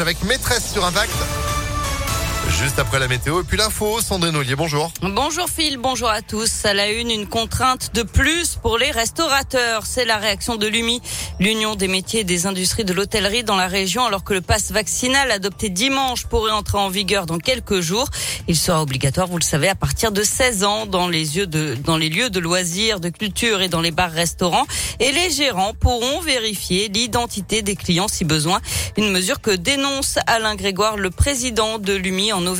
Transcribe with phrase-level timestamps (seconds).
[0.00, 1.51] avec maîtresse sur impact.
[2.62, 4.92] Juste après la météo et puis l'info, Sandrine Ollier, bonjour.
[5.02, 6.64] Bonjour Phil, bonjour à tous.
[6.64, 9.84] À la une, une contrainte de plus pour les restaurateurs.
[9.84, 11.02] C'est la réaction de l'UMI,
[11.40, 14.70] l'Union des métiers et des industries de l'hôtellerie dans la région, alors que le pass
[14.70, 18.08] vaccinal adopté dimanche pourrait entrer en vigueur dans quelques jours.
[18.46, 21.96] Il sera obligatoire, vous le savez, à partir de 16 ans dans les, de, dans
[21.96, 24.66] les lieux de loisirs, de culture et dans les bars-restaurants.
[25.00, 28.60] Et les gérants pourront vérifier l'identité des clients si besoin.
[28.96, 32.51] Une mesure que dénonce Alain Grégoire, le président de l'UMI en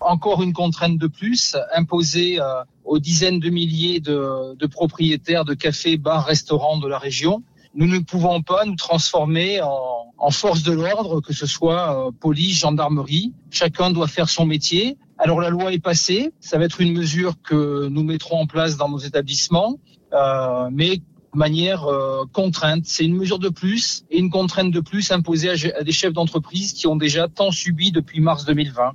[0.00, 5.96] Encore une contrainte de plus imposée euh, aux dizaines de milliers de, propriétaires de cafés,
[5.96, 7.42] bars, restaurants de la région.
[7.74, 12.58] Nous ne pouvons pas nous transformer en, force de l'ordre, que ce soit euh, police,
[12.58, 13.32] gendarmerie.
[13.50, 14.96] Chacun doit faire son métier.
[15.16, 18.76] Alors la loi est passée, ça va être une mesure que nous mettrons en place
[18.76, 19.78] dans nos établissements,
[20.12, 21.00] euh, mais
[21.34, 22.84] manière euh, contrainte.
[22.84, 26.72] C'est une mesure de plus et une contrainte de plus imposée à, des chefs d'entreprise
[26.72, 28.92] qui ont déjà tant subi depuis mars 2020.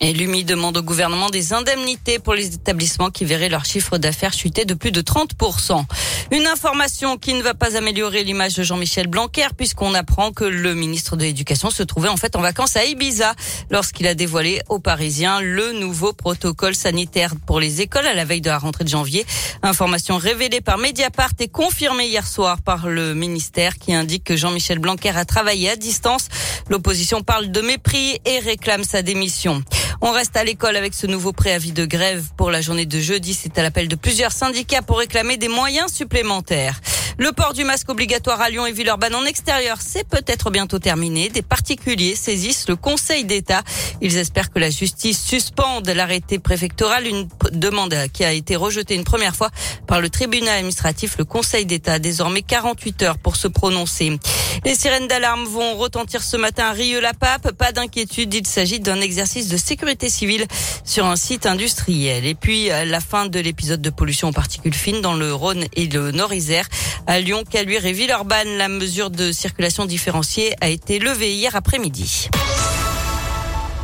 [0.00, 4.32] Et l'UMI demande au gouvernement des indemnités pour les établissements qui verraient leur chiffre d'affaires
[4.32, 5.84] chuter de plus de 30%.
[6.32, 10.76] Une information qui ne va pas améliorer l'image de Jean-Michel Blanquer puisqu'on apprend que le
[10.76, 13.34] ministre de l'Éducation se trouvait en fait en vacances à Ibiza
[13.68, 18.40] lorsqu'il a dévoilé aux Parisiens le nouveau protocole sanitaire pour les écoles à la veille
[18.40, 19.26] de la rentrée de janvier.
[19.62, 24.78] Information révélée par Mediapart et confirmée hier soir par le ministère qui indique que Jean-Michel
[24.78, 26.28] Blanquer a travaillé à distance.
[26.68, 29.64] L'opposition parle de mépris et réclame sa démission.
[30.02, 33.34] On reste à l'école avec ce nouveau préavis de grève pour la journée de jeudi.
[33.34, 36.80] C'est à l'appel de plusieurs syndicats pour réclamer des moyens supplémentaires.
[37.20, 41.28] Le port du masque obligatoire à Lyon et Villeurbanne en extérieur, c'est peut-être bientôt terminé.
[41.28, 43.62] Des particuliers saisissent le Conseil d'État.
[44.00, 49.04] Ils espèrent que la justice suspende l'arrêté préfectoral, une demande qui a été rejetée une
[49.04, 49.50] première fois
[49.86, 51.18] par le tribunal administratif.
[51.18, 54.18] Le Conseil d'État a désormais 48 heures pour se prononcer.
[54.64, 57.52] Les sirènes d'alarme vont retentir ce matin à Rieux-la-Pape.
[57.52, 60.46] Pas d'inquiétude, il s'agit d'un exercice de sécurité civile
[60.84, 62.24] sur un site industriel.
[62.24, 65.86] Et puis, la fin de l'épisode de pollution en particules fines dans le Rhône et
[65.86, 66.66] le Nord-Isère.
[67.10, 72.28] À Lyon, Caluire et Villeurbanne, la mesure de circulation différenciée a été levée hier après-midi.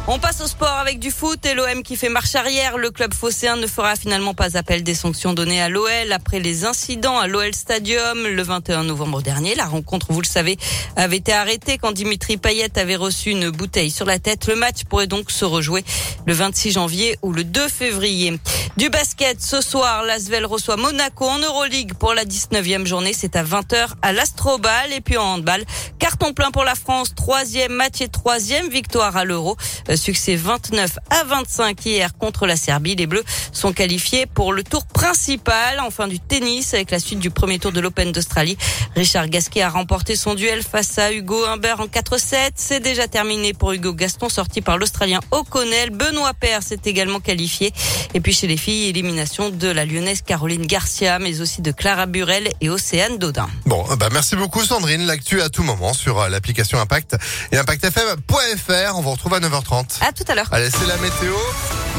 [0.08, 2.78] On passe au sport avec du foot et l'OM qui fait marche arrière.
[2.78, 6.64] Le club phocéen ne fera finalement pas appel des sanctions données à l'OL après les
[6.64, 9.56] incidents à l'OL Stadium le 21 novembre dernier.
[9.56, 10.58] La rencontre, vous le savez,
[10.94, 14.46] avait été arrêtée quand Dimitri Payet avait reçu une bouteille sur la tête.
[14.46, 15.84] Le match pourrait donc se rejouer
[16.24, 18.38] le 26 janvier ou le 2 février.
[18.76, 23.12] Du basket, ce soir, l'Asvel reçoit Monaco en Euroleague pour la 19e journée.
[23.12, 24.92] C'est à 20h à l'Astrobal.
[24.92, 25.64] Et puis en handball,
[25.98, 27.14] carton plein pour la France.
[27.16, 29.56] Troisième match et troisième victoire à l'Euro.
[29.96, 32.96] Succès 29 à 25 hier contre la Serbie.
[32.96, 35.80] Les Bleus sont qualifiés pour le tour principal.
[35.80, 38.56] Enfin du tennis avec la suite du premier tour de l'Open d'Australie.
[38.94, 42.52] Richard Gasquet a remporté son duel face à Hugo Humbert en 4-7.
[42.54, 45.90] C'est déjà terminé pour Hugo Gaston sorti par l'Australien O'Connell.
[45.90, 47.72] Benoît Paire s'est également qualifié.
[48.14, 52.06] Et puis chez les filles, élimination de la lyonnaise Caroline Garcia, mais aussi de Clara
[52.06, 53.48] Burel et Océane Dodin.
[53.66, 55.06] Bon, bah merci beaucoup Sandrine.
[55.06, 57.16] L'actu à tout moment sur euh, l'application Impact
[57.52, 58.96] et ImpactFM.fr.
[58.96, 59.85] On vous retrouve à 9h30.
[60.00, 60.48] À tout à l'heure.
[60.52, 61.34] Allez, c'est la météo.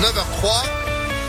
[0.02, 0.87] 9h03.